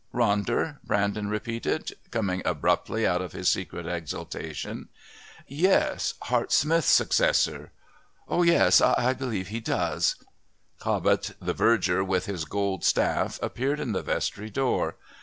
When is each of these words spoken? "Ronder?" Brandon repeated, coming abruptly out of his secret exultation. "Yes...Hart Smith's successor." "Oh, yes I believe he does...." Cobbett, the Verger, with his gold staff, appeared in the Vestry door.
"Ronder?" 0.15 0.79
Brandon 0.83 1.29
repeated, 1.29 1.91
coming 2.09 2.41
abruptly 2.43 3.05
out 3.05 3.21
of 3.21 3.33
his 3.33 3.49
secret 3.49 3.85
exultation. 3.85 4.89
"Yes...Hart 5.47 6.51
Smith's 6.51 6.89
successor." 6.89 7.69
"Oh, 8.27 8.41
yes 8.41 8.81
I 8.81 9.13
believe 9.13 9.49
he 9.49 9.59
does...." 9.59 10.15
Cobbett, 10.79 11.35
the 11.39 11.53
Verger, 11.53 12.03
with 12.03 12.25
his 12.25 12.45
gold 12.45 12.83
staff, 12.83 13.37
appeared 13.43 13.79
in 13.79 13.91
the 13.91 14.01
Vestry 14.01 14.49
door. 14.49 14.95